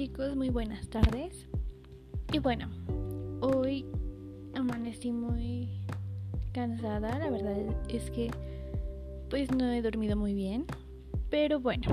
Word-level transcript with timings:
chicos, 0.00 0.34
muy 0.34 0.48
buenas 0.48 0.88
tardes. 0.88 1.46
Y 2.32 2.38
bueno, 2.38 2.70
hoy 3.42 3.84
amanecí 4.54 5.12
muy 5.12 5.68
cansada, 6.52 7.18
la 7.18 7.28
verdad 7.28 7.54
es 7.86 8.10
que 8.10 8.30
pues 9.28 9.54
no 9.54 9.70
he 9.70 9.82
dormido 9.82 10.16
muy 10.16 10.32
bien, 10.32 10.64
pero 11.28 11.60
bueno, 11.60 11.90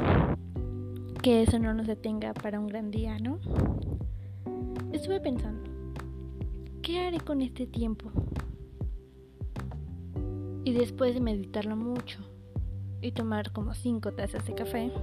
que 1.22 1.44
eso 1.44 1.60
no 1.60 1.74
nos 1.74 1.86
detenga 1.86 2.34
para 2.34 2.62
un 2.62 2.68
gran 2.68 2.92
día, 2.92 3.20
¿no? 3.20 3.40
Estuve 4.94 5.20
pensando, 5.20 5.70
¿qué 6.82 7.02
haré 7.02 7.20
con 7.20 7.42
este 7.42 7.68
tiempo? 7.68 8.10
Y 10.64 10.72
después 10.72 11.14
de 11.14 11.20
meditarlo 11.20 11.76
mucho 11.76 12.20
y 13.02 13.12
tomar 13.12 13.52
como 13.52 13.74
cinco 13.74 14.14
tazas 14.14 14.48
de 14.48 14.56
café, 14.56 14.94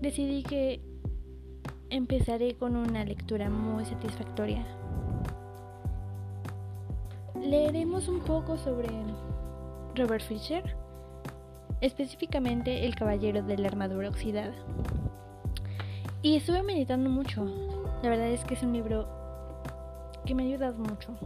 decidí 0.00 0.42
que 0.42 0.80
empezaré 1.90 2.56
con 2.56 2.76
una 2.76 3.04
lectura 3.04 3.48
muy 3.48 3.84
satisfactoria. 3.84 4.64
Leeremos 7.40 8.08
un 8.08 8.20
poco 8.20 8.56
sobre 8.58 8.88
Robert 9.94 10.22
Fisher, 10.24 10.76
específicamente 11.80 12.86
El 12.86 12.94
Caballero 12.94 13.42
de 13.42 13.58
la 13.58 13.68
Armadura 13.68 14.08
Oxidada. 14.08 14.54
Y 16.22 16.36
estuve 16.36 16.62
meditando 16.62 17.08
mucho. 17.08 17.44
La 18.02 18.10
verdad 18.10 18.28
es 18.28 18.44
que 18.44 18.54
es 18.54 18.62
un 18.62 18.72
libro 18.72 19.08
que 20.24 20.34
me 20.34 20.42
ha 20.42 20.46
ayudado 20.46 20.78
mucho. 20.78 21.16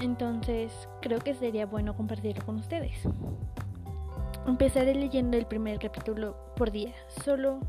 Entonces 0.00 0.88
creo 1.00 1.20
que 1.20 1.34
sería 1.34 1.66
bueno 1.66 1.96
compartirlo 1.96 2.44
con 2.44 2.56
ustedes. 2.56 2.98
Empezaré 4.46 4.94
leyendo 4.94 5.36
el 5.36 5.46
primer 5.46 5.78
capítulo 5.78 6.36
por 6.56 6.70
día, 6.70 6.92
solo 7.24 7.60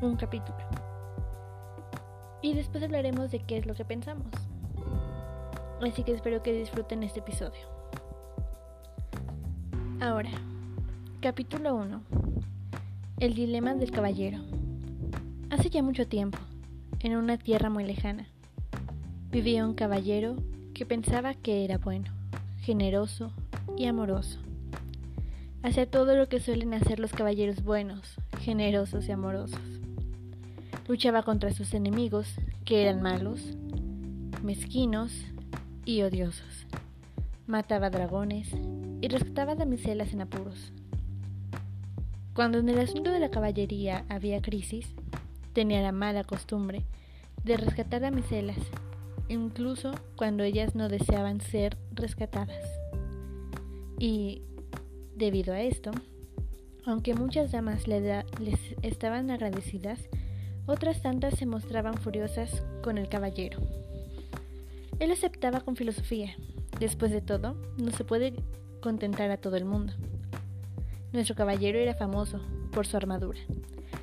un 0.00 0.16
capítulo. 0.16 0.58
Y 2.42 2.54
después 2.54 2.82
hablaremos 2.82 3.30
de 3.30 3.40
qué 3.40 3.58
es 3.58 3.66
lo 3.66 3.74
que 3.74 3.84
pensamos. 3.84 4.26
Así 5.80 6.02
que 6.02 6.12
espero 6.12 6.42
que 6.42 6.52
disfruten 6.52 7.02
este 7.02 7.20
episodio. 7.20 7.60
Ahora, 10.00 10.30
capítulo 11.20 11.74
1. 11.76 12.02
El 13.20 13.34
dilema 13.34 13.74
del 13.74 13.90
caballero. 13.90 14.38
Hace 15.50 15.70
ya 15.70 15.82
mucho 15.82 16.06
tiempo, 16.06 16.38
en 17.00 17.16
una 17.16 17.38
tierra 17.38 17.70
muy 17.70 17.84
lejana, 17.84 18.26
vivía 19.30 19.64
un 19.64 19.74
caballero 19.74 20.36
que 20.74 20.84
pensaba 20.84 21.34
que 21.34 21.64
era 21.64 21.78
bueno, 21.78 22.10
generoso 22.60 23.30
y 23.76 23.86
amoroso 23.86 24.38
hacía 25.64 25.90
todo 25.90 26.14
lo 26.14 26.28
que 26.28 26.40
suelen 26.40 26.74
hacer 26.74 27.00
los 27.00 27.12
caballeros 27.12 27.64
buenos, 27.64 28.16
generosos 28.40 29.08
y 29.08 29.12
amorosos. 29.12 29.58
Luchaba 30.86 31.22
contra 31.22 31.52
sus 31.52 31.74
enemigos, 31.74 32.34
que 32.64 32.82
eran 32.82 33.02
malos, 33.02 33.40
mezquinos 34.42 35.12
y 35.84 36.02
odiosos. 36.02 36.66
Mataba 37.46 37.90
dragones 37.90 38.50
y 39.00 39.08
rescataba 39.08 39.54
damiselas 39.54 40.12
en 40.12 40.22
apuros. 40.22 40.72
Cuando 42.34 42.58
en 42.58 42.68
el 42.68 42.78
asunto 42.78 43.10
de 43.10 43.20
la 43.20 43.30
caballería 43.30 44.04
había 44.08 44.42
crisis, 44.42 44.94
tenía 45.52 45.82
la 45.82 45.92
mala 45.92 46.24
costumbre 46.24 46.84
de 47.44 47.56
rescatar 47.56 48.00
damiselas, 48.00 48.58
incluso 49.28 49.92
cuando 50.16 50.42
ellas 50.42 50.74
no 50.74 50.88
deseaban 50.88 51.40
ser 51.40 51.76
rescatadas. 51.94 52.64
Y 53.98 54.42
Debido 55.16 55.54
a 55.54 55.60
esto, 55.60 55.92
aunque 56.84 57.14
muchas 57.14 57.52
damas 57.52 57.86
les 57.86 58.58
estaban 58.82 59.30
agradecidas, 59.30 60.00
otras 60.66 61.02
tantas 61.02 61.34
se 61.38 61.46
mostraban 61.46 61.94
furiosas 61.94 62.64
con 62.82 62.98
el 62.98 63.08
caballero. 63.08 63.58
Él 64.98 65.10
aceptaba 65.10 65.60
con 65.60 65.76
filosofía. 65.76 66.36
Después 66.78 67.10
de 67.12 67.20
todo, 67.20 67.56
no 67.78 67.90
se 67.90 68.04
puede 68.04 68.34
contentar 68.80 69.30
a 69.30 69.36
todo 69.36 69.56
el 69.56 69.64
mundo. 69.64 69.92
Nuestro 71.12 71.36
caballero 71.36 71.78
era 71.78 71.94
famoso 71.94 72.40
por 72.72 72.86
su 72.86 72.96
armadura. 72.96 73.38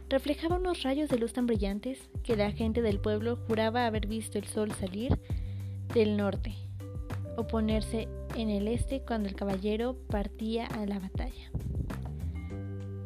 Reflejaba 0.10 0.58
unos 0.58 0.84
rayos 0.84 1.10
de 1.10 1.18
luz 1.18 1.34
tan 1.34 1.48
brillantes 1.48 2.10
que 2.24 2.36
la 2.36 2.52
gente 2.52 2.82
del 2.82 3.00
pueblo 3.00 3.38
juraba 3.48 3.86
haber 3.86 4.08
visto 4.08 4.38
el 4.38 4.46
sol 4.46 4.72
salir 4.74 5.18
del 5.94 6.18
norte 6.18 6.54
o 7.38 7.48
ponerse 7.48 8.08
en 8.36 8.50
el 8.50 8.68
este 8.68 9.02
cuando 9.02 9.30
el 9.30 9.36
caballero 9.36 9.96
partía 10.10 10.68
a 10.68 10.86
la 10.86 11.00
batalla. 11.00 11.52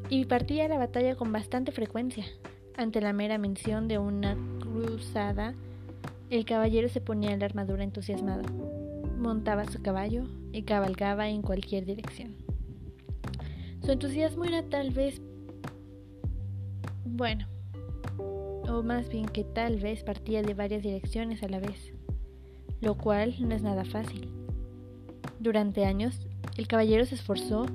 Y 0.10 0.26
partía 0.26 0.66
a 0.66 0.68
la 0.68 0.78
batalla 0.78 1.16
con 1.16 1.32
bastante 1.32 1.72
frecuencia. 1.72 2.26
Ante 2.78 3.00
la 3.00 3.14
mera 3.14 3.38
mención 3.38 3.88
de 3.88 4.00
una 4.00 4.36
cruzada, 4.60 5.54
el 6.30 6.44
caballero 6.44 6.90
se 6.90 7.00
ponía 7.00 7.38
la 7.38 7.46
armadura 7.46 7.86
entusiasmado, 7.86 8.44
montaba 9.18 9.64
su 9.64 9.82
caballo 9.82 10.26
y 10.52 10.64
cabalgaba 10.64 11.30
en 11.30 11.42
cualquier 11.42 11.86
dirección. 11.86 12.36
Su 13.82 13.94
entusiasmo 13.94 14.44
era 14.44 14.62
tal 14.64 14.92
vez, 14.92 15.22
bueno, 17.06 17.48
o 18.18 18.84
más 18.84 19.08
bien 19.08 19.26
que 19.26 19.46
tal 19.46 19.78
vez 19.78 20.04
partía 20.04 20.42
de 20.42 20.54
varias 20.54 20.84
direcciones 20.84 21.44
a 21.44 21.48
la 21.48 21.60
vez, 21.60 21.94
lo 22.82 22.98
cual 22.98 23.36
no 23.40 23.56
es 23.56 23.62
nada 23.62 23.86
fácil. 23.86 24.30
Durante 25.40 25.86
años, 25.86 26.28
el 26.58 26.68
caballero 26.68 27.06
se 27.06 27.16
esforzó 27.16 27.68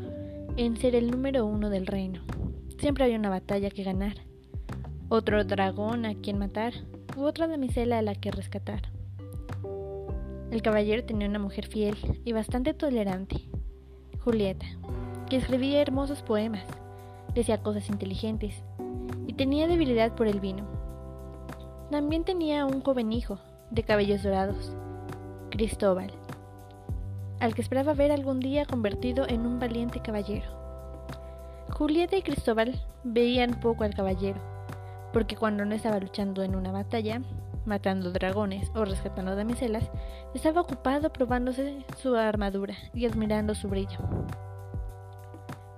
en 0.59 0.77
ser 0.77 0.95
el 0.95 1.11
número 1.11 1.47
uno 1.47 1.71
del 1.71 1.87
reino. 1.87 2.23
Siempre 2.79 3.05
había 3.05 3.19
una 3.19 3.31
batalla 3.31 3.71
que 3.71 3.83
ganar, 3.83 4.30
otro 5.11 5.43
dragón 5.43 6.07
a 6.07 6.15
quien 6.15 6.39
matar, 6.39 6.73
u 7.17 7.25
otra 7.25 7.49
damisela 7.49 7.99
a 7.99 8.03
la 8.03 8.15
que 8.15 8.31
rescatar. 8.31 8.83
El 10.53 10.63
caballero 10.63 11.05
tenía 11.05 11.29
una 11.29 11.41
mujer 11.41 11.67
fiel 11.67 11.97
y 12.25 12.33
bastante 12.33 12.75
tolerante, 12.75 13.49
Julieta, 14.21 14.67
que 15.29 15.37
escribía 15.37 15.83
hermosos 15.83 16.23
poemas, 16.23 16.65
decía 17.35 17.61
cosas 17.61 17.89
inteligentes 17.89 18.63
y 19.27 19.33
tenía 19.33 19.67
debilidad 19.67 20.15
por 20.15 20.29
el 20.29 20.39
vino. 20.39 20.65
También 21.91 22.23
tenía 22.23 22.65
un 22.65 22.81
joven 22.81 23.13
hijo, 23.13 23.41
de 23.73 23.83
cabellos 23.83 24.23
dorados, 24.23 24.73
Cristóbal, 25.51 26.13
al 27.41 27.57
que 27.57 27.63
esperaba 27.63 27.95
ver 27.95 28.13
algún 28.13 28.39
día 28.39 28.65
convertido 28.65 29.27
en 29.29 29.45
un 29.45 29.59
valiente 29.59 30.01
caballero. 30.03 30.47
Julieta 31.73 32.17
y 32.17 32.23
Cristóbal 32.23 32.81
veían 33.03 33.59
poco 33.59 33.83
al 33.83 33.95
caballero, 33.95 34.50
porque 35.13 35.37
cuando 35.37 35.65
no 35.65 35.75
estaba 35.75 35.99
luchando 35.99 36.43
en 36.43 36.55
una 36.55 36.73
batalla, 36.73 37.23
matando 37.65 38.11
dragones 38.11 38.71
o 38.75 38.85
rescatando 38.85 39.37
damiselas, 39.37 39.91
estaba 40.35 40.61
ocupado 40.61 41.13
probándose 41.13 41.85
su 41.99 42.15
armadura 42.17 42.75
y 42.95 43.07
admirando 43.07 43.55
su 43.55 43.69
brillo. 43.69 43.99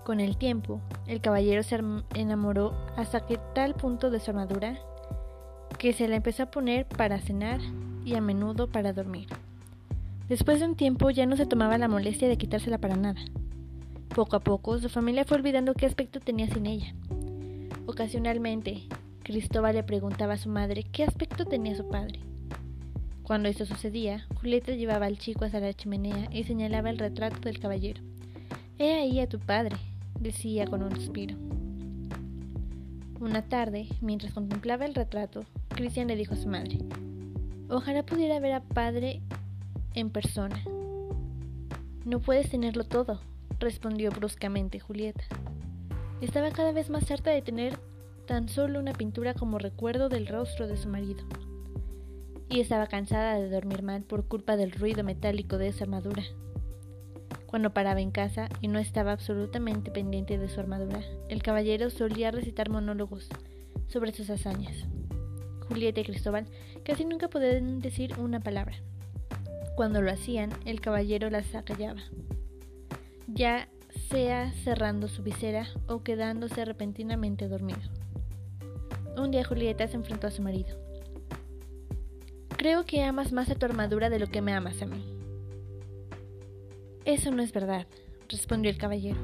Con 0.04 0.20
el 0.20 0.37
tiempo, 0.37 0.81
el 1.06 1.20
caballero 1.20 1.62
se 1.62 1.81
enamoró 2.15 2.75
hasta 2.97 3.25
que 3.25 3.38
tal 3.54 3.75
punto 3.75 4.10
de 4.10 4.20
su 4.20 4.31
armadura 4.31 4.78
que 5.78 5.93
se 5.93 6.09
la 6.09 6.16
empezó 6.16 6.44
a 6.44 6.50
poner 6.50 6.87
para 6.87 7.20
cenar 7.20 7.60
y 8.04 8.14
a 8.14 8.20
menudo 8.20 8.69
para 8.69 8.93
dormir. 8.93 9.28
Después 10.28 10.60
de 10.60 10.66
un 10.66 10.76
tiempo 10.76 11.10
ya 11.10 11.26
no 11.26 11.37
se 11.37 11.47
tomaba 11.47 11.78
la 11.78 11.88
molestia 11.88 12.28
de 12.28 12.37
quitársela 12.37 12.78
para 12.78 12.97
nada. 12.97 13.20
Poco 14.14 14.37
a 14.37 14.41
poco 14.41 14.78
su 14.78 14.88
familia 14.88 15.25
fue 15.25 15.38
olvidando 15.38 15.75
qué 15.75 15.87
aspecto 15.87 16.20
tenía 16.20 16.49
sin 16.49 16.66
ella. 16.66 16.94
Ocasionalmente, 17.87 18.88
Cristóbal 19.22 19.77
le 19.77 19.84
preguntaba 19.84 20.34
a 20.34 20.38
su 20.38 20.49
madre 20.49 20.83
qué 20.83 21.05
aspecto 21.05 21.44
tenía 21.44 21.77
su 21.77 21.88
padre. 21.88 22.19
Cuando 23.22 23.49
esto 23.49 23.65
sucedía, 23.65 24.27
Julieta 24.41 24.72
llevaba 24.72 25.06
al 25.06 25.19
chico 25.19 25.44
hasta 25.44 25.60
la 25.60 25.72
chimenea 25.72 26.28
y 26.33 26.43
señalaba 26.43 26.91
el 26.91 26.99
retrato 26.99 27.38
del 27.41 27.61
caballero. 27.61 28.03
He 28.79 28.94
ahí 28.94 29.20
a 29.20 29.29
tu 29.29 29.38
padre, 29.38 29.76
decía 30.19 30.67
con 30.67 30.82
un 30.82 30.94
suspiro. 30.96 31.37
Una 33.20 33.43
tarde, 33.43 33.87
mientras 34.00 34.32
contemplaba 34.35 34.87
el 34.87 34.94
retrato, 34.94 35.44
Cristian 35.69 36.08
le 36.08 36.17
dijo 36.17 36.35
a 36.35 36.37
su 36.37 36.49
madre, 36.49 36.79
Ojalá 37.70 38.05
pudiera 38.05 38.41
ver 38.41 38.52
a 38.52 38.61
padre 38.61 39.23
en 39.94 40.11
persona. 40.11 40.62
No 42.05 42.20
puedes 42.20 42.50
tenerlo 42.50 42.82
todo, 42.82 43.20
respondió 43.61 44.11
bruscamente 44.11 44.81
Julieta. 44.81 45.25
Estaba 46.20 46.50
cada 46.50 46.73
vez 46.73 46.91
más 46.91 47.08
harta 47.11 47.31
de 47.31 47.43
tener 47.43 47.79
tan 48.26 48.48
solo 48.48 48.78
una 48.78 48.92
pintura 48.92 49.34
como 49.34 49.58
recuerdo 49.58 50.08
del 50.08 50.26
rostro 50.26 50.66
de 50.66 50.76
su 50.76 50.88
marido. 50.88 51.24
Y 52.48 52.60
estaba 52.60 52.86
cansada 52.86 53.38
de 53.38 53.48
dormir 53.48 53.82
mal 53.82 54.02
por 54.02 54.26
culpa 54.26 54.56
del 54.56 54.72
ruido 54.72 55.04
metálico 55.04 55.58
de 55.58 55.69
esa 55.69 55.84
armadura. 55.84 56.22
Cuando 57.46 57.74
paraba 57.74 58.00
en 58.00 58.10
casa 58.10 58.48
y 58.60 58.69
no 58.69 58.78
estaba 58.78 59.12
absolutamente 59.12 59.90
pendiente 59.90 60.38
de 60.38 60.48
su 60.48 60.60
armadura, 60.60 61.02
el 61.28 61.42
caballero 61.42 61.90
solía 61.90 62.30
recitar 62.30 62.70
monólogos 62.70 63.28
sobre 63.88 64.12
sus 64.12 64.30
hazañas. 64.30 64.86
Julieta 65.69 66.00
y 66.00 66.04
Cristóbal 66.04 66.46
casi 66.84 67.04
nunca 67.04 67.28
podían 67.28 67.80
decir 67.80 68.19
una 68.19 68.40
palabra. 68.40 68.76
Cuando 69.76 70.02
lo 70.02 70.10
hacían, 70.10 70.50
el 70.64 70.80
caballero 70.80 71.30
las 71.30 71.54
acallaba, 71.54 72.02
ya 73.26 73.69
sea 74.10 74.52
cerrando 74.52 75.08
su 75.08 75.22
visera 75.22 75.66
o 75.86 76.02
quedándose 76.02 76.64
repentinamente 76.64 77.48
dormido. 77.48 77.80
Un 79.17 79.31
día 79.31 79.44
Julieta 79.44 79.87
se 79.87 79.97
enfrentó 79.97 80.26
a 80.26 80.31
su 80.31 80.43
marido. 80.43 80.76
Creo 82.56 82.85
que 82.85 83.03
amas 83.03 83.32
más 83.32 83.50
a 83.50 83.55
tu 83.55 83.67
armadura 83.67 84.09
de 84.09 84.19
lo 84.19 84.29
que 84.29 84.41
me 84.41 84.55
amas 84.55 84.81
a 84.82 84.87
mí. 84.87 85.05
Eso 87.05 87.31
no 87.31 87.43
es 87.43 87.53
verdad, 87.53 87.87
respondió 88.29 88.70
el 88.70 88.79
caballero. 88.79 89.19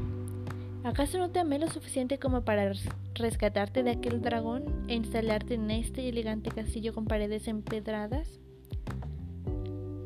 ¿Acaso 0.85 1.19
no 1.19 1.31
te 1.31 1.39
amé 1.39 1.59
lo 1.59 1.69
suficiente 1.69 2.19
como 2.19 2.45
para 2.45 2.73
rescatarte 3.15 3.83
de 3.83 3.91
aquel 3.91 4.21
dragón 4.21 4.85
e 4.89 4.95
instalarte 4.95 5.55
en 5.55 5.71
este 5.71 6.09
elegante 6.09 6.51
castillo 6.51 6.95
con 6.95 7.07
paredes 7.07 7.49
empedradas? 7.49 8.41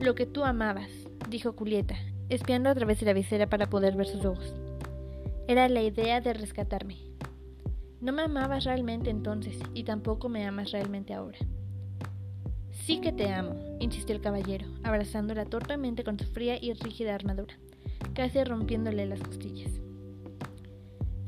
Lo 0.01 0.15
que 0.15 0.27
tú 0.27 0.45
amabas, 0.45 0.91
dijo 1.29 1.53
Julieta, 1.53 1.97
espiando 2.29 2.71
a 2.71 2.75
través 2.75 3.01
de 3.01 3.07
la 3.07 3.13
visera 3.13 3.49
para 3.49 3.71
poder 3.71 3.97
ver 3.97 4.07
sus 4.07 4.25
ojos. 4.25 4.55
Era 5.49 5.69
la 5.69 5.83
idea 5.83 6.21
de 6.21 6.33
rescatarme. 6.33 7.12
No 8.03 8.13
me 8.13 8.23
amabas 8.23 8.65
realmente 8.65 9.11
entonces 9.11 9.57
y 9.75 9.85
tampoco 9.85 10.29
me 10.29 10.45
amas 10.45 10.73
realmente 10.73 11.15
ahora. 11.15 11.39
Sí 12.73 13.01
que 13.01 13.13
te 13.13 13.33
amo, 13.33 13.55
insistió 13.79 14.13
el 14.17 14.21
caballero, 14.21 14.67
abrazándola 14.83 15.45
torpemente 15.45 16.03
con 16.03 16.19
su 16.19 16.25
fría 16.25 16.59
y 16.61 16.73
rígida 16.73 17.15
armadura, 17.15 17.55
casi 18.13 18.43
rompiéndole 18.43 19.07
las 19.07 19.21
costillas. 19.21 19.71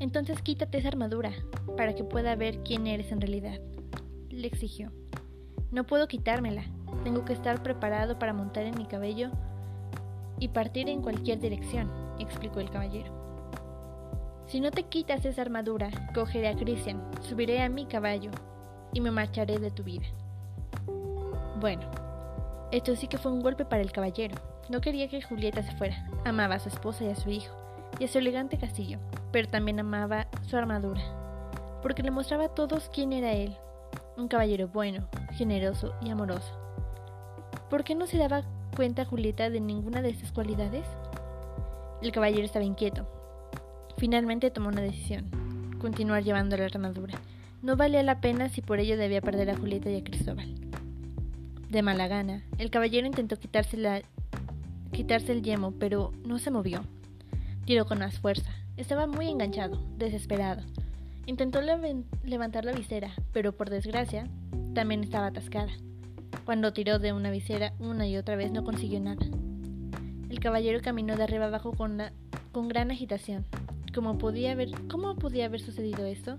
Entonces 0.00 0.42
quítate 0.42 0.78
esa 0.78 0.88
armadura, 0.88 1.30
para 1.76 1.94
que 1.94 2.02
pueda 2.02 2.34
ver 2.34 2.58
quién 2.64 2.88
eres 2.88 3.12
en 3.12 3.20
realidad, 3.20 3.60
le 4.30 4.48
exigió. 4.48 4.90
No 5.70 5.86
puedo 5.86 6.08
quitármela, 6.08 6.64
tengo 7.04 7.24
que 7.24 7.34
estar 7.34 7.62
preparado 7.62 8.18
para 8.18 8.32
montar 8.32 8.64
en 8.64 8.76
mi 8.76 8.86
cabello 8.86 9.30
y 10.40 10.48
partir 10.48 10.88
en 10.88 11.02
cualquier 11.02 11.38
dirección, 11.38 11.88
explicó 12.18 12.58
el 12.58 12.70
caballero. 12.70 13.23
Si 14.54 14.60
no 14.60 14.70
te 14.70 14.84
quitas 14.84 15.24
esa 15.24 15.42
armadura, 15.42 15.90
cogeré 16.14 16.46
a 16.46 16.54
Christian, 16.54 17.02
subiré 17.22 17.60
a 17.60 17.68
mi 17.68 17.86
caballo 17.86 18.30
y 18.92 19.00
me 19.00 19.10
marcharé 19.10 19.58
de 19.58 19.72
tu 19.72 19.82
vida. 19.82 20.06
Bueno, 21.58 21.82
esto 22.70 22.94
sí 22.94 23.08
que 23.08 23.18
fue 23.18 23.32
un 23.32 23.42
golpe 23.42 23.64
para 23.64 23.82
el 23.82 23.90
caballero. 23.90 24.36
No 24.68 24.80
quería 24.80 25.08
que 25.08 25.20
Julieta 25.22 25.64
se 25.64 25.72
fuera. 25.72 26.08
Amaba 26.24 26.54
a 26.54 26.58
su 26.60 26.68
esposa 26.68 27.02
y 27.02 27.08
a 27.08 27.16
su 27.16 27.30
hijo, 27.30 27.52
y 27.98 28.04
a 28.04 28.06
su 28.06 28.18
elegante 28.18 28.56
castillo, 28.56 29.00
pero 29.32 29.48
también 29.48 29.80
amaba 29.80 30.28
su 30.42 30.56
armadura, 30.56 31.02
porque 31.82 32.04
le 32.04 32.12
mostraba 32.12 32.44
a 32.44 32.54
todos 32.54 32.88
quién 32.94 33.12
era 33.12 33.32
él. 33.32 33.56
Un 34.16 34.28
caballero 34.28 34.68
bueno, 34.68 35.08
generoso 35.32 35.96
y 36.00 36.10
amoroso. 36.10 36.56
¿Por 37.68 37.82
qué 37.82 37.96
no 37.96 38.06
se 38.06 38.18
daba 38.18 38.44
cuenta 38.76 39.04
Julieta 39.04 39.50
de 39.50 39.58
ninguna 39.58 40.00
de 40.00 40.10
esas 40.10 40.30
cualidades? 40.30 40.86
El 42.02 42.12
caballero 42.12 42.44
estaba 42.44 42.64
inquieto. 42.64 43.23
Finalmente 44.04 44.50
tomó 44.50 44.68
una 44.68 44.82
decisión. 44.82 45.30
Continuar 45.80 46.22
llevando 46.22 46.58
la 46.58 46.66
armadura. 46.66 47.18
No 47.62 47.74
valía 47.74 48.02
la 48.02 48.20
pena 48.20 48.50
si 48.50 48.60
por 48.60 48.78
ello 48.78 48.98
debía 48.98 49.22
perder 49.22 49.48
a 49.48 49.56
Julieta 49.56 49.88
y 49.88 49.96
a 49.96 50.04
Cristóbal. 50.04 50.54
De 51.70 51.80
mala 51.80 52.06
gana, 52.06 52.44
el 52.58 52.68
caballero 52.68 53.06
intentó 53.06 53.38
quitarse, 53.38 53.78
quitarse 54.92 55.32
el 55.32 55.40
yemo, 55.40 55.72
pero 55.78 56.12
no 56.26 56.38
se 56.38 56.50
movió. 56.50 56.82
Tiró 57.64 57.86
con 57.86 58.00
más 58.00 58.18
fuerza. 58.18 58.50
Estaba 58.76 59.06
muy 59.06 59.26
enganchado, 59.30 59.82
desesperado. 59.96 60.60
Intentó 61.24 61.62
levantar 61.62 62.66
la 62.66 62.72
visera, 62.72 63.10
pero 63.32 63.56
por 63.56 63.70
desgracia, 63.70 64.28
también 64.74 65.02
estaba 65.02 65.28
atascada. 65.28 65.72
Cuando 66.44 66.74
tiró 66.74 66.98
de 66.98 67.14
una 67.14 67.30
visera 67.30 67.72
una 67.78 68.06
y 68.06 68.18
otra 68.18 68.36
vez 68.36 68.52
no 68.52 68.64
consiguió 68.64 69.00
nada. 69.00 69.24
El 70.28 70.40
caballero 70.40 70.80
caminó 70.82 71.16
de 71.16 71.22
arriba 71.22 71.46
abajo 71.46 71.72
con, 71.72 72.02
con 72.52 72.68
gran 72.68 72.90
agitación. 72.90 73.46
¿Cómo 73.94 74.18
podía, 74.18 74.52
haber, 74.52 74.70
¿Cómo 74.88 75.16
podía 75.16 75.46
haber 75.46 75.60
sucedido 75.60 76.04
esto? 76.06 76.38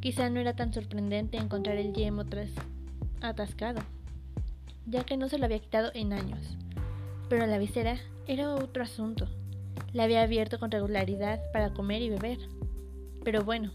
Quizá 0.00 0.30
no 0.30 0.40
era 0.40 0.56
tan 0.56 0.72
sorprendente 0.72 1.36
encontrar 1.38 1.76
el 1.76 1.92
yemo 1.92 2.24
tras 2.24 2.50
atascado 3.20 3.80
ya 4.88 5.04
que 5.04 5.16
no 5.16 5.28
se 5.28 5.38
lo 5.38 5.44
había 5.44 5.58
quitado 5.58 5.90
en 5.94 6.12
años. 6.12 6.56
Pero 7.28 7.46
la 7.46 7.58
visera 7.58 7.98
era 8.26 8.54
otro 8.54 8.82
asunto. 8.82 9.28
La 9.92 10.04
había 10.04 10.22
abierto 10.22 10.58
con 10.58 10.70
regularidad 10.70 11.40
para 11.52 11.72
comer 11.72 12.02
y 12.02 12.10
beber. 12.10 12.38
Pero 13.22 13.44
bueno, 13.44 13.72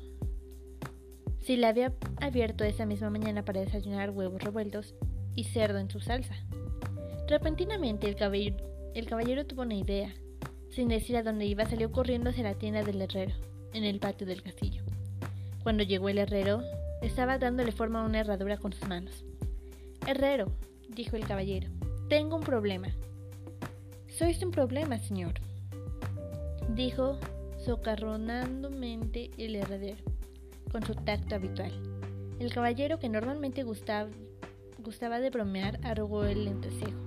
si 1.40 1.56
la 1.56 1.70
había 1.70 1.94
abierto 2.20 2.64
esa 2.64 2.86
misma 2.86 3.10
mañana 3.10 3.46
para 3.46 3.62
desayunar 3.62 4.10
huevos 4.10 4.42
revueltos 4.42 4.96
y 5.36 5.46
cerdo 5.46 5.78
en 5.80 5.90
su 5.90 6.00
salsa. 6.00 6.36
Repentinamente 7.28 8.08
el 8.08 8.16
caballero, 8.16 8.58
el 8.96 9.06
caballero 9.06 9.46
tuvo 9.46 9.62
una 9.62 9.76
idea. 9.76 10.14
Sin 10.74 10.88
decir 10.88 11.16
a 11.18 11.22
dónde 11.22 11.46
iba, 11.46 11.66
salió 11.66 11.92
corriendo 11.92 12.32
hacia 12.32 12.44
la 12.44 12.56
tienda 12.56 12.82
del 12.82 13.00
herrero, 13.00 13.36
en 13.74 13.84
el 13.84 14.00
patio 14.00 14.26
del 14.26 14.42
castillo. 14.42 14.82
Cuando 15.62 15.84
llegó 15.84 16.10
el 16.10 16.18
herrero, 16.18 16.64
estaba 17.04 17.38
dándole 17.38 17.72
forma 17.72 18.02
a 18.02 18.06
una 18.06 18.22
herradura 18.22 18.58
con 18.58 18.74
sus 18.74 18.88
manos. 18.88 19.24
Herrero, 20.08 20.52
dijo 20.90 21.16
el 21.16 21.28
caballero. 21.28 21.70
Tengo 22.10 22.38
un 22.38 22.42
problema. 22.42 22.88
Sois 24.08 24.42
un 24.42 24.50
problema, 24.50 24.98
señor, 24.98 25.34
dijo 26.70 27.20
socarronadamente 27.64 29.30
el 29.38 29.56
herradero, 29.56 30.02
con 30.72 30.84
su 30.84 30.96
tacto 30.96 31.36
habitual. 31.36 31.72
El 32.40 32.52
caballero, 32.52 32.98
que 32.98 33.10
normalmente 33.10 33.62
gustaba, 33.62 34.10
gustaba 34.80 35.20
de 35.20 35.30
bromear, 35.30 35.80
arrugó 35.84 36.26
el 36.26 36.48
entrecejo. 36.48 37.00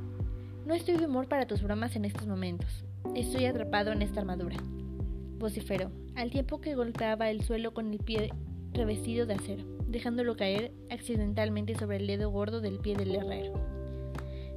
No 0.64 0.74
estoy 0.74 0.98
de 0.98 1.06
humor 1.06 1.26
para 1.26 1.48
tus 1.48 1.62
bromas 1.62 1.96
en 1.96 2.04
estos 2.04 2.28
momentos. 2.28 2.85
Estoy 3.16 3.46
atrapado 3.46 3.92
en 3.92 4.02
esta 4.02 4.20
armadura. 4.20 4.58
Vociferó, 5.38 5.90
al 6.16 6.30
tiempo 6.30 6.60
que 6.60 6.74
golpeaba 6.74 7.30
el 7.30 7.42
suelo 7.42 7.72
con 7.72 7.90
el 7.90 7.98
pie 7.98 8.30
revestido 8.74 9.24
de 9.24 9.32
acero, 9.32 9.64
dejándolo 9.88 10.36
caer 10.36 10.70
accidentalmente 10.90 11.74
sobre 11.76 11.96
el 11.96 12.06
dedo 12.06 12.28
gordo 12.28 12.60
del 12.60 12.78
pie 12.78 12.94
del 12.94 13.14
herrero. 13.14 13.54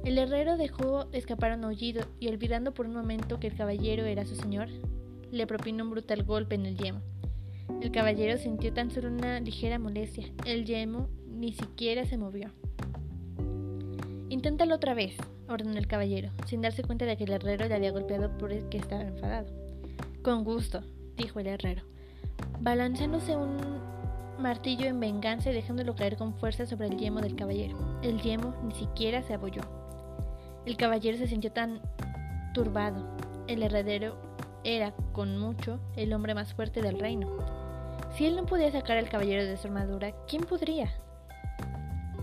El 0.04 0.18
herrero 0.18 0.58
dejó 0.58 1.10
escapar 1.12 1.56
un 1.56 1.64
aullido 1.64 2.02
y 2.20 2.28
olvidando 2.28 2.74
por 2.74 2.84
un 2.84 2.92
momento 2.92 3.40
que 3.40 3.46
el 3.46 3.56
caballero 3.56 4.04
era 4.04 4.26
su 4.26 4.36
señor, 4.36 4.68
le 5.30 5.46
propinó 5.46 5.84
un 5.84 5.90
brutal 5.92 6.22
golpe 6.24 6.56
en 6.56 6.66
el 6.66 6.76
yemo. 6.76 7.00
El 7.80 7.90
caballero 7.90 8.36
sintió 8.36 8.74
tan 8.74 8.90
solo 8.90 9.08
una 9.08 9.40
ligera 9.40 9.78
molestia. 9.78 10.26
El 10.44 10.66
yemo 10.66 11.08
ni 11.26 11.54
siquiera 11.54 12.04
se 12.04 12.18
movió. 12.18 12.50
Inténtalo 14.28 14.74
otra 14.74 14.92
vez, 14.92 15.16
ordenó 15.50 15.78
el 15.78 15.86
caballero, 15.86 16.30
sin 16.46 16.62
darse 16.62 16.82
cuenta 16.82 17.04
de 17.04 17.16
que 17.16 17.24
el 17.24 17.32
herrero 17.32 17.66
le 17.66 17.74
había 17.74 17.92
golpeado 17.92 18.36
por 18.38 18.52
el 18.52 18.68
que 18.68 18.78
estaba 18.78 19.02
enfadado. 19.02 19.46
Con 20.22 20.44
gusto, 20.44 20.82
dijo 21.16 21.40
el 21.40 21.48
herrero, 21.48 21.82
balanceándose 22.60 23.36
un 23.36 23.58
martillo 24.38 24.86
en 24.86 25.00
venganza 25.00 25.50
y 25.50 25.54
dejándolo 25.54 25.94
caer 25.94 26.16
con 26.16 26.34
fuerza 26.34 26.66
sobre 26.66 26.88
el 26.88 26.96
yemo 26.96 27.20
del 27.20 27.36
caballero. 27.36 27.76
El 28.02 28.20
yemo 28.20 28.54
ni 28.64 28.74
siquiera 28.74 29.22
se 29.22 29.34
abolló. 29.34 29.62
El 30.66 30.76
caballero 30.76 31.18
se 31.18 31.26
sintió 31.26 31.52
tan 31.52 31.80
turbado. 32.54 33.16
El 33.46 33.62
heredero 33.62 34.16
era, 34.64 34.92
con 35.12 35.38
mucho, 35.38 35.80
el 35.96 36.12
hombre 36.12 36.34
más 36.34 36.54
fuerte 36.54 36.82
del 36.82 36.98
reino. 36.98 37.28
Si 38.16 38.26
él 38.26 38.36
no 38.36 38.46
podía 38.46 38.70
sacar 38.70 38.98
al 38.98 39.08
caballero 39.08 39.44
de 39.44 39.56
su 39.56 39.68
armadura, 39.68 40.12
¿quién 40.26 40.44
podría? 40.44 40.90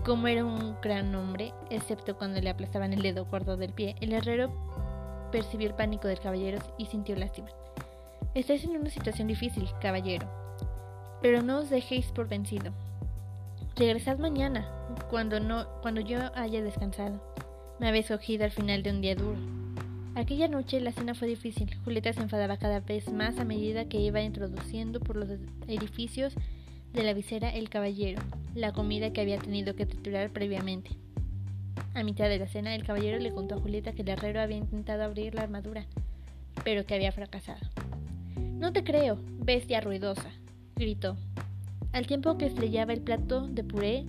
Como 0.08 0.26
era 0.26 0.42
un 0.42 0.74
gran 0.80 1.14
hombre, 1.14 1.52
excepto 1.68 2.16
cuando 2.16 2.40
le 2.40 2.48
aplastaban 2.48 2.94
el 2.94 3.02
dedo 3.02 3.26
gordo 3.26 3.58
del 3.58 3.74
pie, 3.74 3.94
el 4.00 4.14
herrero 4.14 4.50
percibió 5.30 5.68
el 5.68 5.74
pánico 5.74 6.08
del 6.08 6.18
caballero 6.18 6.60
y 6.78 6.86
sintió 6.86 7.14
lástima. 7.14 7.50
Estáis 8.32 8.64
en 8.64 8.70
una 8.70 8.88
situación 8.88 9.28
difícil, 9.28 9.68
caballero, 9.82 10.26
pero 11.20 11.42
no 11.42 11.58
os 11.58 11.68
dejéis 11.68 12.06
por 12.06 12.26
vencido. 12.26 12.72
Regresad 13.76 14.16
mañana, 14.16 14.66
cuando, 15.10 15.40
no, 15.40 15.68
cuando 15.82 16.00
yo 16.00 16.20
haya 16.34 16.62
descansado. 16.62 17.20
Me 17.78 17.88
había 17.88 18.00
escogido 18.00 18.46
al 18.46 18.50
final 18.50 18.82
de 18.82 18.90
un 18.92 19.02
día 19.02 19.14
duro. 19.14 19.36
Aquella 20.14 20.48
noche 20.48 20.80
la 20.80 20.92
cena 20.92 21.14
fue 21.14 21.28
difícil. 21.28 21.76
Julieta 21.84 22.14
se 22.14 22.22
enfadaba 22.22 22.56
cada 22.56 22.80
vez 22.80 23.12
más 23.12 23.38
a 23.38 23.44
medida 23.44 23.90
que 23.90 24.00
iba 24.00 24.22
introduciendo 24.22 25.00
por 25.00 25.16
los 25.16 25.28
edificios 25.66 26.34
de 26.92 27.02
la 27.02 27.12
visera 27.14 27.50
el 27.50 27.68
caballero 27.68 28.22
la 28.54 28.72
comida 28.72 29.12
que 29.12 29.20
había 29.20 29.38
tenido 29.38 29.74
que 29.74 29.86
triturar 29.86 30.30
previamente. 30.30 30.90
A 31.94 32.02
mitad 32.02 32.28
de 32.28 32.38
la 32.38 32.48
cena, 32.48 32.74
el 32.74 32.84
caballero 32.84 33.18
le 33.18 33.32
contó 33.32 33.54
a 33.54 33.60
Julieta 33.60 33.92
que 33.92 34.02
el 34.02 34.08
herrero 34.08 34.40
había 34.40 34.56
intentado 34.56 35.04
abrir 35.04 35.34
la 35.34 35.42
armadura, 35.42 35.86
pero 36.64 36.84
que 36.84 36.94
había 36.94 37.12
fracasado. 37.12 37.60
No 38.36 38.72
te 38.72 38.84
creo, 38.84 39.18
bestia 39.38 39.80
ruidosa, 39.80 40.30
gritó, 40.76 41.16
al 41.92 42.06
tiempo 42.06 42.36
que 42.36 42.46
estrellaba 42.46 42.92
el 42.92 43.00
plato 43.00 43.46
de 43.46 43.64
puré 43.64 44.04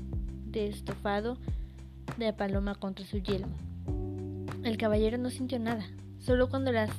de 0.46 0.68
estofado 0.68 1.38
de 2.18 2.34
paloma 2.34 2.76
contra 2.76 3.06
su 3.06 3.20
yelmo. 3.20 3.56
El 4.64 4.78
caballero 4.78 5.18
no 5.18 5.30
sintió 5.30 5.60
nada, 5.60 5.86
solo 6.20 6.50
cuando 6.50 6.72
la 6.72 6.90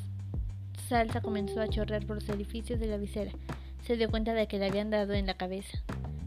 salsa 0.89 1.21
comenzó 1.21 1.61
a 1.61 1.69
chorrear 1.69 2.07
por 2.07 2.17
los 2.17 2.29
edificios 2.29 2.81
de 2.81 2.87
la 2.87 2.97
visera, 2.97 3.33
se 3.83 3.97
dio 3.97 4.11
cuenta 4.11 4.35
de 4.35 4.47
que 4.47 4.59
le 4.59 4.67
habían 4.67 4.91
dado 4.91 5.13
en 5.15 5.27
la 5.27 5.35
cabeza. 5.35 5.83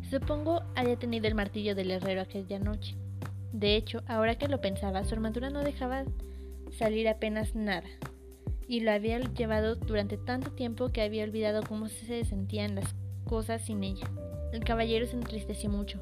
Supongo 0.10 0.64
haya 0.76 0.98
tenido 0.98 1.28
el 1.28 1.36
martillo 1.36 1.76
del 1.76 1.92
herrero 1.92 2.22
aquella 2.22 2.60
noche. 2.60 2.96
De 3.52 3.76
hecho, 3.76 4.02
ahora 4.08 4.38
que 4.38 4.48
lo 4.48 4.62
pensaba, 4.62 5.04
su 5.06 5.16
armadura 5.16 5.50
no 5.50 5.64
dejaba 5.64 6.04
salir 6.78 7.08
apenas 7.08 7.56
nada, 7.56 7.88
y 8.68 8.80
lo 8.80 8.92
había 8.92 9.20
llevado 9.20 9.76
durante 9.76 10.18
tanto 10.18 10.52
tiempo 10.52 10.90
que 10.90 11.02
había 11.02 11.24
olvidado 11.24 11.62
cómo 11.68 11.88
se 11.88 12.26
sentían 12.26 12.76
las 12.76 12.96
cosas 13.26 13.62
sin 13.62 13.84
ella. 13.84 14.10
El 14.52 14.64
caballero 14.64 15.06
se 15.06 15.16
entristeció 15.16 15.70
mucho 15.70 16.00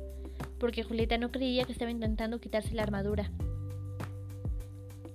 porque 0.61 0.83
Julieta 0.83 1.17
no 1.17 1.31
creía 1.31 1.65
que 1.65 1.71
estaba 1.71 1.89
intentando 1.89 2.39
quitarse 2.39 2.75
la 2.75 2.83
armadura. 2.83 3.31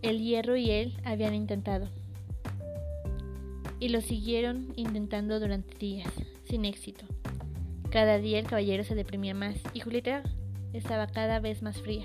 El 0.02 0.21
hierro 0.21 0.57
y 0.57 0.73
él 0.73 0.95
habían 1.05 1.35
intentado. 1.35 1.88
Y 3.78 3.88
lo 3.90 4.00
siguieron 4.00 4.73
intentando 4.76 5.38
durante 5.38 5.76
días, 5.76 6.12
sin 6.45 6.64
éxito. 6.64 7.04
Cada 7.90 8.18
día 8.18 8.38
el 8.38 8.47
caballero 8.47 8.85
se 8.85 8.95
deprimía 8.95 9.35
más 9.35 9.56
y 9.73 9.80
Julieta 9.80 10.23
estaba 10.73 11.06
cada 11.06 11.40
vez 11.40 11.62
más 11.62 11.80
fría. 11.80 12.04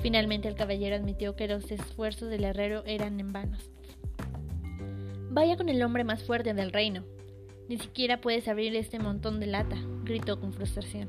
Finalmente 0.00 0.48
el 0.48 0.54
caballero 0.54 0.96
admitió 0.96 1.36
que 1.36 1.48
los 1.48 1.70
esfuerzos 1.70 2.30
del 2.30 2.44
herrero 2.44 2.82
eran 2.86 3.20
en 3.20 3.32
vanos. 3.32 3.70
Vaya 5.30 5.56
con 5.56 5.68
el 5.68 5.82
hombre 5.82 6.04
más 6.04 6.22
fuerte 6.22 6.54
del 6.54 6.72
reino. 6.72 7.04
Ni 7.68 7.78
siquiera 7.78 8.20
puedes 8.20 8.48
abrir 8.48 8.74
este 8.74 8.98
montón 8.98 9.38
de 9.38 9.46
lata, 9.46 9.76
gritó 10.04 10.40
con 10.40 10.52
frustración. 10.52 11.08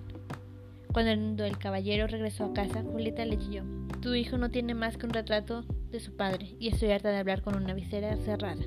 Cuando 0.93 1.45
el 1.45 1.57
caballero 1.57 2.05
regresó 2.05 2.45
a 2.45 2.53
casa, 2.53 2.83
Julieta 2.83 3.25
leyó, 3.25 3.63
Tu 4.01 4.13
hijo 4.13 4.37
no 4.37 4.51
tiene 4.51 4.75
más 4.75 4.97
que 4.97 5.05
un 5.05 5.13
retrato 5.13 5.63
de 5.89 5.99
su 5.99 6.15
padre, 6.15 6.55
y 6.59 6.67
estoy 6.67 6.91
harta 6.91 7.09
de 7.09 7.17
hablar 7.17 7.41
con 7.41 7.55
una 7.55 7.73
visera 7.73 8.15
cerrada. 8.17 8.61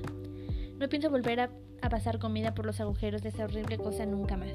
No 0.79 0.89
pienso 0.89 1.09
volver 1.09 1.39
a, 1.39 1.49
pasar 1.89 2.17
comida 2.17 2.55
por 2.55 2.65
los 2.65 2.81
agujeros 2.81 3.21
de 3.21 3.29
esa 3.29 3.43
horrible 3.43 3.77
cosa 3.77 4.05
nunca 4.07 4.37
más. 4.37 4.53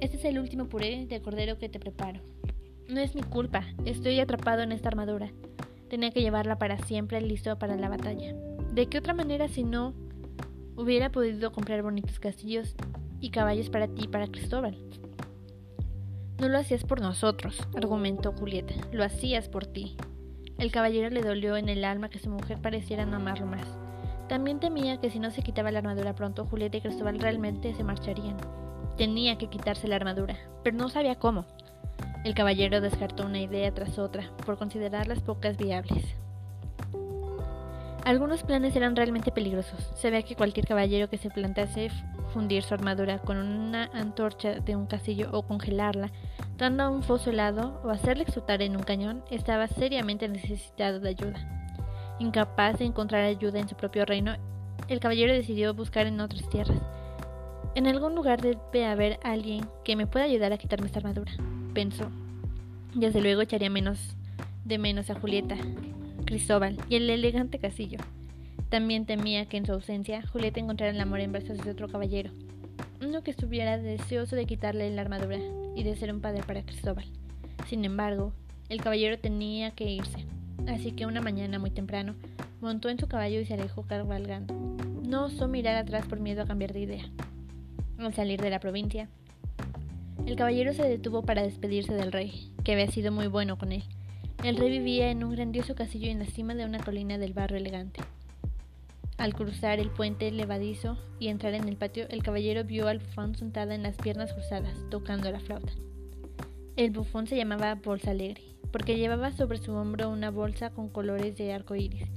Este 0.00 0.18
es 0.18 0.24
el 0.26 0.38
último 0.38 0.68
puré 0.68 1.06
de 1.06 1.22
cordero 1.22 1.56
que 1.58 1.70
te 1.70 1.80
preparo. 1.80 2.20
No 2.86 3.00
es 3.00 3.14
mi 3.14 3.22
culpa, 3.22 3.64
estoy 3.86 4.20
atrapado 4.20 4.62
en 4.62 4.72
esta 4.72 4.88
armadura. 4.88 5.32
Tenía 5.88 6.10
que 6.10 6.20
llevarla 6.20 6.58
para 6.58 6.76
siempre 6.78 7.20
listo 7.20 7.58
para 7.58 7.76
la 7.76 7.88
batalla. 7.88 8.34
¿De 8.74 8.86
qué 8.86 8.98
otra 8.98 9.14
manera 9.14 9.48
si 9.48 9.64
no 9.64 9.94
Hubiera 10.80 11.12
podido 11.12 11.52
comprar 11.52 11.82
bonitos 11.82 12.18
castillos 12.20 12.74
y 13.20 13.28
caballos 13.28 13.68
para 13.68 13.86
ti 13.86 14.04
y 14.04 14.08
para 14.08 14.28
Cristóbal. 14.28 14.78
No 16.38 16.48
lo 16.48 16.56
hacías 16.56 16.84
por 16.84 17.02
nosotros, 17.02 17.60
argumentó 17.76 18.32
Julieta, 18.32 18.72
lo 18.90 19.04
hacías 19.04 19.46
por 19.46 19.66
ti. 19.66 19.98
El 20.56 20.72
caballero 20.72 21.10
le 21.10 21.20
dolió 21.20 21.58
en 21.58 21.68
el 21.68 21.84
alma 21.84 22.08
que 22.08 22.18
su 22.18 22.30
mujer 22.30 22.62
pareciera 22.62 23.04
no 23.04 23.16
amarlo 23.16 23.44
más. 23.44 23.66
También 24.30 24.60
temía 24.60 25.00
que 25.00 25.10
si 25.10 25.18
no 25.18 25.32
se 25.32 25.42
quitaba 25.42 25.72
la 25.72 25.80
armadura 25.80 26.14
pronto, 26.14 26.46
Julieta 26.46 26.76
y 26.76 26.80
Cristóbal 26.82 27.18
realmente 27.18 27.74
se 27.74 27.82
marcharían. 27.82 28.36
Tenía 28.96 29.36
que 29.36 29.48
quitarse 29.48 29.88
la 29.88 29.96
armadura, 29.96 30.36
pero 30.62 30.76
no 30.76 30.88
sabía 30.88 31.16
cómo. 31.16 31.46
El 32.22 32.32
caballero 32.34 32.80
descartó 32.80 33.26
una 33.26 33.40
idea 33.40 33.74
tras 33.74 33.98
otra, 33.98 34.30
por 34.46 34.56
considerarlas 34.56 35.18
pocas 35.18 35.56
viables. 35.56 36.14
Algunos 38.04 38.44
planes 38.44 38.76
eran 38.76 38.94
realmente 38.94 39.32
peligrosos. 39.32 39.90
Se 39.96 40.12
ve 40.12 40.22
que 40.22 40.36
cualquier 40.36 40.68
caballero 40.68 41.10
que 41.10 41.18
se 41.18 41.30
plantease 41.30 41.90
fundir 42.32 42.62
su 42.62 42.72
armadura 42.72 43.18
con 43.18 43.36
una 43.36 43.90
antorcha 43.92 44.60
de 44.60 44.76
un 44.76 44.86
castillo 44.86 45.28
o 45.32 45.42
congelarla, 45.42 46.12
dando 46.56 46.84
a 46.84 46.88
un 46.88 47.02
foso 47.02 47.30
helado 47.30 47.80
o 47.82 47.90
hacerle 47.90 48.22
explotar 48.22 48.62
en 48.62 48.76
un 48.76 48.84
cañón, 48.84 49.24
estaba 49.28 49.66
seriamente 49.66 50.28
necesitado 50.28 51.00
de 51.00 51.08
ayuda. 51.08 51.59
Incapaz 52.20 52.78
de 52.78 52.84
encontrar 52.84 53.24
ayuda 53.24 53.60
en 53.60 53.68
su 53.68 53.76
propio 53.76 54.04
reino, 54.04 54.36
el 54.88 55.00
caballero 55.00 55.32
decidió 55.32 55.72
buscar 55.72 56.06
en 56.06 56.20
otras 56.20 56.46
tierras. 56.50 56.78
En 57.74 57.86
algún 57.86 58.14
lugar 58.14 58.42
debe 58.42 58.84
haber 58.84 59.18
alguien 59.22 59.66
que 59.84 59.96
me 59.96 60.06
pueda 60.06 60.26
ayudar 60.26 60.52
a 60.52 60.58
quitarme 60.58 60.86
esta 60.86 60.98
armadura, 60.98 61.32
pensó. 61.72 62.10
Desde 62.94 63.22
luego 63.22 63.40
echaría 63.40 63.70
menos 63.70 64.16
de 64.66 64.76
menos 64.76 65.08
a 65.08 65.14
Julieta, 65.14 65.56
Cristóbal 66.26 66.76
y 66.90 66.96
el 66.96 67.08
elegante 67.08 67.58
castillo. 67.58 67.98
También 68.68 69.06
temía 69.06 69.46
que 69.46 69.56
en 69.56 69.64
su 69.64 69.72
ausencia 69.72 70.20
Julieta 70.26 70.60
encontrara 70.60 70.92
el 70.92 71.00
amor 71.00 71.20
en 71.20 71.32
brazos 71.32 71.56
de 71.56 71.70
otro 71.70 71.88
caballero, 71.88 72.32
uno 73.00 73.22
que 73.22 73.30
estuviera 73.30 73.78
deseoso 73.78 74.36
de 74.36 74.44
quitarle 74.44 74.90
la 74.90 75.00
armadura 75.00 75.38
y 75.74 75.84
de 75.84 75.96
ser 75.96 76.12
un 76.12 76.20
padre 76.20 76.42
para 76.46 76.66
Cristóbal. 76.66 77.06
Sin 77.66 77.82
embargo, 77.86 78.34
el 78.68 78.82
caballero 78.82 79.18
tenía 79.18 79.70
que 79.70 79.90
irse, 79.90 80.26
así 80.68 80.92
que 80.92 81.06
una 81.06 81.20
mañana 81.20 81.58
muy 81.58 81.70
temprano 81.70 82.14
montó 82.60 82.88
en 82.88 82.98
su 82.98 83.08
caballo 83.08 83.40
y 83.40 83.44
se 83.44 83.54
alejó 83.54 83.82
cabalgando. 83.82 84.54
No 85.02 85.24
osó 85.24 85.48
mirar 85.48 85.76
atrás 85.76 86.06
por 86.06 86.20
miedo 86.20 86.42
a 86.42 86.46
cambiar 86.46 86.72
de 86.72 86.80
idea. 86.80 87.04
Al 87.98 88.14
salir 88.14 88.40
de 88.40 88.50
la 88.50 88.60
provincia, 88.60 89.08
el 90.26 90.36
caballero 90.36 90.72
se 90.74 90.88
detuvo 90.88 91.22
para 91.22 91.42
despedirse 91.42 91.94
del 91.94 92.12
rey, 92.12 92.52
que 92.64 92.72
había 92.72 92.90
sido 92.90 93.10
muy 93.12 93.26
bueno 93.26 93.58
con 93.58 93.72
él. 93.72 93.82
El 94.44 94.56
rey 94.56 94.70
vivía 94.70 95.10
en 95.10 95.24
un 95.24 95.32
grandioso 95.32 95.74
castillo 95.74 96.10
en 96.10 96.18
la 96.18 96.26
cima 96.26 96.54
de 96.54 96.64
una 96.64 96.78
colina 96.78 97.18
del 97.18 97.32
barrio 97.32 97.58
elegante. 97.58 98.00
Al 99.18 99.34
cruzar 99.34 99.80
el 99.80 99.90
puente 99.90 100.30
levadizo 100.30 100.96
y 101.18 101.28
entrar 101.28 101.52
en 101.52 101.68
el 101.68 101.76
patio, 101.76 102.08
el 102.08 102.22
caballero 102.22 102.64
vio 102.64 102.88
al 102.88 103.00
bufón 103.00 103.34
sentada 103.34 103.74
en 103.74 103.82
las 103.82 103.96
piernas 103.96 104.32
cruzadas, 104.32 104.72
tocando 104.90 105.30
la 105.30 105.40
flauta. 105.40 105.72
El 106.76 106.90
bufón 106.90 107.26
se 107.26 107.36
llamaba 107.36 107.74
Bolsa 107.74 108.12
Alegre, 108.12 108.42
porque 108.72 108.96
llevaba 108.96 109.32
sobre 109.32 109.58
su 109.58 109.72
hombro 109.72 110.10
una 110.10 110.30
bolsa 110.30 110.70
con 110.70 110.88
colores 110.88 111.36
de 111.36 111.52
arco 111.52 111.74
iris, 111.74 112.08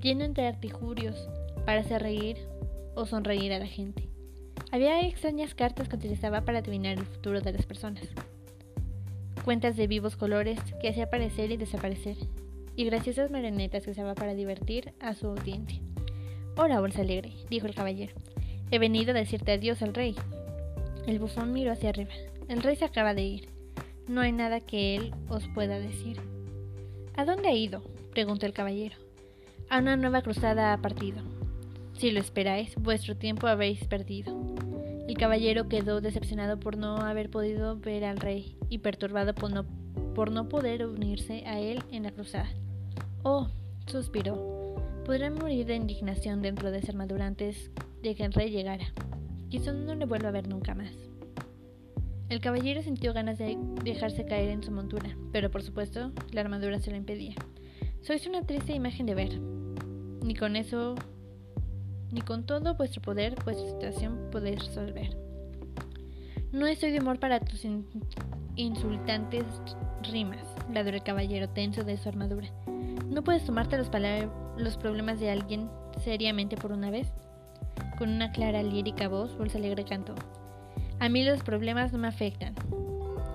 lleno 0.00 0.24
entre 0.24 0.46
artijurios 0.46 1.28
para 1.64 1.80
hacer 1.80 2.02
reír 2.02 2.36
o 2.94 3.06
sonreír 3.06 3.52
a 3.52 3.58
la 3.58 3.66
gente. 3.66 4.08
Había 4.70 5.00
extrañas 5.06 5.54
cartas 5.54 5.88
que 5.88 5.96
utilizaba 5.96 6.42
para 6.42 6.58
adivinar 6.58 6.98
el 6.98 7.06
futuro 7.06 7.40
de 7.40 7.52
las 7.52 7.66
personas 7.66 8.08
cuentas 9.48 9.78
de 9.78 9.86
vivos 9.86 10.14
colores 10.14 10.58
que 10.78 10.90
hacía 10.90 11.04
aparecer 11.04 11.50
y 11.50 11.56
desaparecer, 11.56 12.18
y 12.76 12.84
graciosas 12.84 13.30
marionetas 13.30 13.82
que 13.82 13.92
usaba 13.92 14.14
para 14.14 14.34
divertir 14.34 14.92
a 15.00 15.14
su 15.14 15.26
audiencia. 15.28 15.80
Hola, 16.58 16.80
bolsa 16.80 17.00
alegre, 17.00 17.32
dijo 17.48 17.66
el 17.66 17.74
caballero. 17.74 18.12
He 18.70 18.78
venido 18.78 19.12
a 19.12 19.14
decirte 19.14 19.52
adiós 19.52 19.80
al 19.80 19.94
rey. 19.94 20.14
El 21.06 21.18
bufón 21.18 21.54
miró 21.54 21.72
hacia 21.72 21.88
arriba. 21.88 22.10
El 22.48 22.62
rey 22.62 22.76
se 22.76 22.84
acaba 22.84 23.14
de 23.14 23.22
ir. 23.22 23.48
No 24.08 24.22
hay 24.22 24.32
nada 24.32 24.60
que 24.60 24.96
él 24.96 25.14
os 25.28 25.46
pueda 25.48 25.78
decir. 25.78 26.18
¿A 27.14 27.26
dónde 27.26 27.48
ha 27.48 27.54
ido? 27.54 27.82
preguntó 28.12 28.46
el 28.46 28.54
caballero. 28.54 28.96
A 29.68 29.80
una 29.80 29.96
nueva 29.98 30.22
cruzada 30.22 30.72
ha 30.72 30.78
partido. 30.80 31.18
Si 31.92 32.10
lo 32.10 32.18
esperáis, 32.18 32.74
vuestro 32.76 33.16
tiempo 33.16 33.48
habéis 33.48 33.84
perdido. 33.84 34.34
El 35.06 35.18
caballero 35.18 35.68
quedó 35.68 36.00
decepcionado 36.00 36.58
por 36.58 36.78
no 36.78 36.96
haber 36.96 37.28
podido 37.28 37.76
ver 37.76 38.04
al 38.04 38.16
rey 38.16 38.56
y 38.70 38.78
perturbado 38.78 39.34
por 39.34 39.52
no, 39.52 39.66
por 40.14 40.30
no 40.30 40.48
poder 40.48 40.86
unirse 40.86 41.44
a 41.46 41.60
él 41.60 41.82
en 41.90 42.04
la 42.04 42.12
cruzada. 42.12 42.48
Oh, 43.22 43.48
suspiró. 43.86 44.76
Podrá 45.04 45.30
morir 45.30 45.66
de 45.66 45.76
indignación 45.76 46.40
dentro 46.40 46.70
de 46.70 46.78
esa 46.78 46.92
armadura 46.92 47.26
antes 47.26 47.70
de 48.02 48.14
que 48.14 48.24
el 48.24 48.32
rey 48.32 48.50
llegara. 48.50 48.86
Quizá 49.50 49.72
no 49.72 49.94
le 49.94 50.06
vuelva 50.06 50.28
a 50.28 50.32
ver 50.32 50.48
nunca 50.48 50.74
más. 50.74 50.92
El 52.28 52.40
caballero 52.40 52.82
sintió 52.82 53.14
ganas 53.14 53.38
de 53.38 53.56
dejarse 53.84 54.26
caer 54.26 54.50
en 54.50 54.62
su 54.62 54.70
montura, 54.70 55.16
pero 55.32 55.50
por 55.50 55.62
supuesto 55.62 56.12
la 56.30 56.42
armadura 56.42 56.78
se 56.78 56.90
lo 56.90 56.96
impedía. 56.96 57.34
Sois 58.02 58.26
una 58.26 58.42
triste 58.42 58.74
imagen 58.74 59.06
de 59.06 59.14
ver. 59.14 59.40
Ni 60.22 60.34
con 60.34 60.56
eso 60.56 60.94
ni 62.10 62.20
con 62.20 62.44
todo 62.44 62.74
vuestro 62.74 63.02
poder 63.02 63.34
vuestra 63.44 63.66
situación 63.68 64.28
podéis 64.30 64.66
resolver. 64.66 65.16
No 66.52 66.66
estoy 66.66 66.90
de 66.90 67.00
humor 67.00 67.18
para 67.18 67.40
tus 67.40 67.66
insultantes 68.56 69.44
rimas, 70.10 70.54
ladró 70.72 70.96
el 70.96 71.02
caballero 71.02 71.48
tenso 71.50 71.82
de 71.84 71.96
su 71.96 72.08
armadura. 72.08 72.48
¿No 73.06 73.22
puedes 73.22 73.44
tomarte 73.44 73.78
los, 73.78 73.90
los 74.56 74.76
problemas 74.76 75.20
de 75.20 75.30
alguien 75.30 75.70
seriamente 76.02 76.56
por 76.56 76.72
una 76.72 76.90
vez? 76.90 77.08
Con 77.98 78.10
una 78.10 78.32
clara 78.32 78.62
lírica 78.62 79.08
voz, 79.08 79.36
Bolsa 79.36 79.58
Alegre 79.58 79.84
cantó. 79.84 80.14
A 81.00 81.08
mí 81.08 81.24
los 81.24 81.44
problemas 81.44 81.92
no 81.92 81.98
me 81.98 82.08
afectan. 82.08 82.54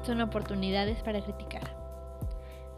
Son 0.05 0.20
oportunidades 0.20 1.01
para 1.01 1.22
criticar. 1.22 1.75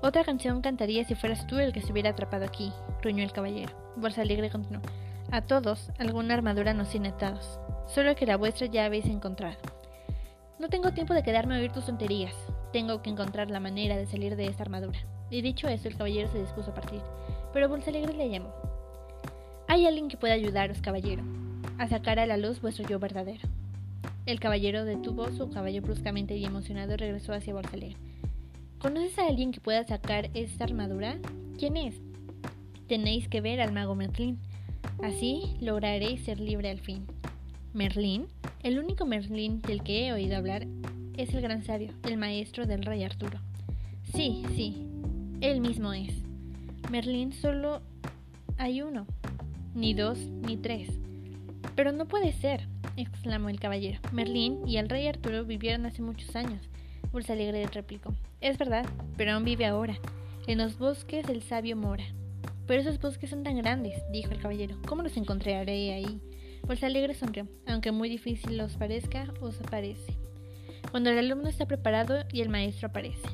Otra 0.01 0.23
canción 0.23 0.61
cantaría 0.61 1.03
si 1.05 1.15
fueras 1.15 1.47
tú 1.47 1.57
el 1.57 1.73
que 1.73 1.79
estuviera 1.79 2.11
atrapado 2.11 2.45
aquí, 2.45 2.71
gruñó 3.01 3.23
el 3.23 3.31
caballero. 3.31 3.73
Bolsa 3.95 4.21
Alegre 4.21 4.51
continuó. 4.51 4.83
A 5.31 5.41
todos, 5.41 5.89
alguna 5.97 6.35
armadura 6.35 6.75
nos 6.75 6.89
tiene 6.89 7.09
atados, 7.09 7.59
solo 7.87 8.15
que 8.15 8.27
la 8.27 8.37
vuestra 8.37 8.67
ya 8.67 8.85
habéis 8.85 9.05
encontrado. 9.05 9.57
No 10.59 10.69
tengo 10.69 10.91
tiempo 10.91 11.15
de 11.15 11.23
quedarme 11.23 11.55
a 11.55 11.59
oír 11.59 11.71
tus 11.71 11.87
tonterías. 11.87 12.35
Tengo 12.71 13.01
que 13.01 13.09
encontrar 13.09 13.49
la 13.49 13.59
manera 13.59 13.97
de 13.97 14.05
salir 14.05 14.35
de 14.35 14.45
esta 14.45 14.61
armadura. 14.61 14.99
Y 15.31 15.41
dicho 15.41 15.67
eso, 15.67 15.87
el 15.87 15.97
caballero 15.97 16.29
se 16.29 16.39
dispuso 16.41 16.69
a 16.69 16.75
partir, 16.75 17.01
pero 17.53 17.73
Alegre 17.73 18.13
le 18.13 18.29
llamó. 18.29 18.53
Hay 19.67 19.87
alguien 19.87 20.09
que 20.09 20.17
pueda 20.17 20.35
ayudaros, 20.35 20.79
caballero, 20.81 21.23
a 21.79 21.87
sacar 21.87 22.19
a 22.19 22.27
la 22.27 22.37
luz 22.37 22.61
vuestro 22.61 22.87
yo 22.87 22.99
verdadero. 22.99 23.49
El 24.25 24.39
caballero 24.39 24.85
detuvo 24.85 25.31
su 25.31 25.51
caballo 25.51 25.83
bruscamente 25.83 26.35
y 26.35 26.45
emocionado 26.45 26.97
regresó 26.97 27.33
hacia 27.33 27.53
Alegre. 27.53 27.95
¿Conoces 28.79 29.19
a 29.19 29.27
alguien 29.27 29.51
que 29.51 29.61
pueda 29.61 29.85
sacar 29.85 30.31
esta 30.33 30.63
armadura? 30.63 31.19
¿Quién 31.59 31.77
es? 31.77 31.95
Tenéis 32.87 33.27
que 33.27 33.41
ver 33.41 33.61
al 33.61 33.71
mago 33.71 33.93
Merlín. 33.93 34.39
Así 35.03 35.57
lograréis 35.61 36.21
ser 36.21 36.39
libre 36.39 36.71
al 36.71 36.79
fin. 36.79 37.05
Merlín, 37.73 38.25
el 38.63 38.79
único 38.79 39.05
Merlín 39.05 39.61
del 39.61 39.83
que 39.83 40.07
he 40.07 40.13
oído 40.13 40.37
hablar, 40.37 40.65
es 41.17 41.33
el 41.33 41.41
gran 41.41 41.63
sabio, 41.63 41.91
el 42.03 42.17
maestro 42.17 42.65
del 42.65 42.83
rey 42.83 43.03
Arturo. 43.03 43.39
Sí, 44.13 44.43
sí, 44.55 44.87
él 45.41 45.61
mismo 45.61 45.93
es. 45.93 46.13
Merlín 46.89 47.31
solo 47.31 47.81
hay 48.57 48.81
uno, 48.81 49.05
ni 49.75 49.93
dos, 49.93 50.17
ni 50.17 50.57
tres. 50.57 50.89
Pero 51.75 51.91
no 51.91 52.07
puede 52.07 52.33
ser, 52.33 52.67
exclamó 52.97 53.49
el 53.49 53.59
caballero. 53.59 53.99
Merlín 54.11 54.67
y 54.67 54.77
el 54.77 54.89
rey 54.89 55.07
Arturo 55.07 55.45
vivieron 55.45 55.85
hace 55.85 56.01
muchos 56.01 56.35
años. 56.35 56.69
Bolsa 57.11 57.33
Alegre 57.33 57.65
replicó. 57.67 58.13
Es 58.41 58.57
verdad, 58.57 58.85
pero 59.17 59.33
aún 59.33 59.45
vive 59.45 59.65
ahora, 59.65 59.97
en 60.47 60.57
los 60.57 60.77
bosques 60.77 61.25
del 61.25 61.41
sabio 61.41 61.75
mora. 61.75 62.05
Pero 62.67 62.81
esos 62.81 62.99
bosques 62.99 63.29
son 63.29 63.43
tan 63.43 63.57
grandes, 63.57 64.01
dijo 64.11 64.31
el 64.31 64.41
caballero. 64.41 64.77
¿Cómo 64.87 65.03
los 65.03 65.15
encontraré 65.17 65.93
ahí? 65.93 66.19
Bolsa 66.63 66.87
Alegre 66.87 67.13
sonrió. 67.13 67.47
Aunque 67.67 67.91
muy 67.91 68.09
difícil 68.09 68.59
os 68.59 68.75
parezca, 68.75 69.31
os 69.39 69.61
aparece. 69.61 70.17
Cuando 70.91 71.09
el 71.09 71.19
alumno 71.19 71.47
está 71.47 71.67
preparado 71.67 72.23
y 72.31 72.41
el 72.41 72.49
maestro 72.49 72.87
aparece. 72.87 73.27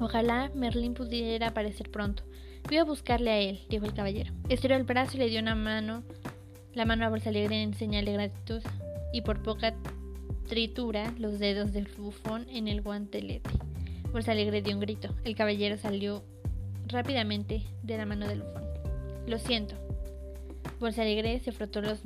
Ojalá 0.00 0.50
Merlín 0.54 0.94
pudiera 0.94 1.48
aparecer 1.48 1.90
pronto. 1.90 2.22
Voy 2.68 2.76
a 2.78 2.84
buscarle 2.84 3.30
a 3.30 3.38
él, 3.38 3.60
dijo 3.68 3.86
el 3.86 3.94
caballero. 3.94 4.32
Estiró 4.48 4.76
el 4.76 4.84
brazo 4.84 5.16
y 5.16 5.20
le 5.20 5.28
dio 5.28 5.40
una 5.40 5.54
mano, 5.54 6.02
la 6.76 6.84
mano 6.84 7.06
a 7.06 7.08
Alegre 7.08 7.62
en 7.62 7.72
señal 7.72 8.04
de 8.04 8.12
gratitud, 8.12 8.60
y 9.10 9.22
por 9.22 9.42
poca 9.42 9.74
tritura 10.46 11.10
los 11.18 11.38
dedos 11.38 11.72
del 11.72 11.88
bufón 11.88 12.46
en 12.50 12.68
el 12.68 12.82
guantelete. 12.82 13.48
Bolsa 14.12 14.32
Alegre 14.32 14.60
dio 14.60 14.74
un 14.74 14.80
grito. 14.80 15.08
El 15.24 15.34
caballero 15.34 15.78
salió 15.78 16.22
rápidamente 16.86 17.62
de 17.82 17.96
la 17.96 18.04
mano 18.04 18.28
del 18.28 18.42
bufón. 18.42 18.64
Lo 19.26 19.38
siento. 19.38 19.74
Bolsa 20.78 21.00
Alegre 21.00 21.40
se 21.40 21.50
frotó 21.50 21.80
los 21.80 22.04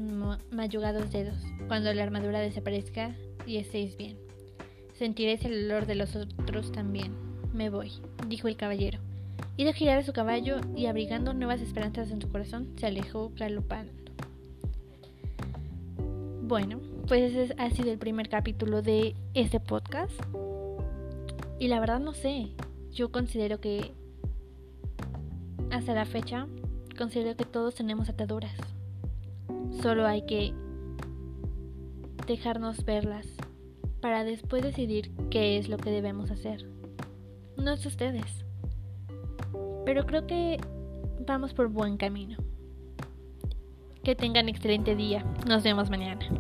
mayugados 0.53 1.11
dedos. 1.11 1.43
Cuando 1.67 1.93
la 1.93 2.05
armadura 2.05 2.39
desaparezca 2.39 3.17
y 3.49 3.57
estéis 3.57 3.97
bien. 3.97 4.19
Sentiréis 4.95 5.45
el 5.45 5.65
olor 5.65 5.87
de 5.87 5.97
los 5.97 6.15
otros 6.15 6.71
también. 6.71 7.13
Me 7.53 7.71
voy, 7.71 7.91
dijo 8.29 8.47
el 8.47 8.57
caballero. 8.57 9.01
Hizo 9.57 9.73
girar 9.73 9.99
a 9.99 10.05
su 10.05 10.13
caballo 10.13 10.61
y 10.77 10.87
abrigando 10.87 11.35
nuevas 11.35 11.61
esperanzas 11.61 12.13
en 12.13 12.23
su 12.23 12.31
corazón, 12.31 12.73
se 12.77 12.87
alejó 12.87 13.33
galopando. 13.35 14.00
Bueno, 16.51 16.81
pues 17.07 17.33
ese 17.33 17.55
ha 17.59 17.71
sido 17.71 17.93
el 17.93 17.99
primer 17.99 18.29
capítulo 18.29 18.83
de 18.83 19.15
este 19.35 19.61
podcast. 19.61 20.11
Y 21.61 21.69
la 21.69 21.79
verdad 21.79 22.01
no 22.01 22.13
sé, 22.13 22.49
yo 22.91 23.13
considero 23.13 23.61
que 23.61 23.93
hasta 25.71 25.95
la 25.95 26.07
fecha, 26.07 26.49
considero 26.99 27.37
que 27.37 27.45
todos 27.45 27.77
tenemos 27.77 28.09
ataduras. 28.09 28.57
Solo 29.81 30.09
hay 30.09 30.23
que 30.23 30.53
dejarnos 32.27 32.85
verlas 32.85 33.29
para 34.01 34.25
después 34.25 34.65
decidir 34.65 35.13
qué 35.31 35.57
es 35.57 35.69
lo 35.69 35.77
que 35.77 35.93
debemos 35.93 36.33
hacer. 36.33 36.69
No 37.57 37.75
es 37.75 37.87
ustedes. 37.87 38.45
Pero 39.87 40.05
creo 40.05 40.27
que 40.27 40.59
vamos 41.29 41.55
por 41.55 41.69
buen 41.69 41.97
camino. 41.97 42.39
Que 44.03 44.17
tengan 44.17 44.49
excelente 44.49 44.97
día. 44.97 45.25
Nos 45.47 45.63
vemos 45.63 45.91
mañana. 45.91 46.40